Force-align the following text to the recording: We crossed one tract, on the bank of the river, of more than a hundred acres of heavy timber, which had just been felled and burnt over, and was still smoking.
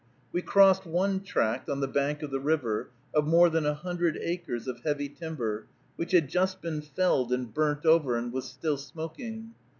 We 0.31 0.41
crossed 0.41 0.87
one 0.87 1.19
tract, 1.19 1.69
on 1.69 1.79
the 1.79 1.87
bank 1.87 2.23
of 2.23 2.31
the 2.31 2.39
river, 2.39 2.89
of 3.13 3.27
more 3.27 3.51
than 3.51 3.67
a 3.67 3.75
hundred 3.75 4.17
acres 4.19 4.67
of 4.67 4.79
heavy 4.79 5.07
timber, 5.07 5.67
which 5.95 6.11
had 6.11 6.27
just 6.27 6.59
been 6.59 6.81
felled 6.81 7.31
and 7.31 7.53
burnt 7.53 7.85
over, 7.85 8.15
and 8.17 8.33
was 8.33 8.45
still 8.49 8.77
smoking. 8.77 9.51